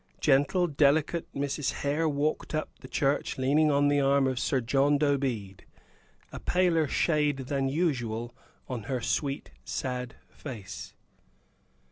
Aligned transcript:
Gentle, 0.19 0.65
delicate 0.65 1.31
Mrs. 1.31 1.73
Hare 1.83 2.09
walked 2.09 2.55
up 2.55 2.79
the 2.79 2.87
church 2.87 3.37
leaning 3.37 3.69
on 3.69 3.87
the 3.87 3.99
arm 4.01 4.25
of 4.25 4.39
Sir 4.39 4.59
John 4.59 4.97
Dobede, 4.97 5.63
a 6.31 6.39
paler 6.39 6.87
shade 6.87 7.37
than 7.37 7.69
usual 7.69 8.33
on 8.67 8.85
her 8.89 9.01
sweet, 9.01 9.51
sad 9.63 10.15
face. 10.27 10.95